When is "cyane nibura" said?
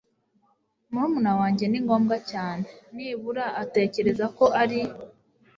2.31-3.45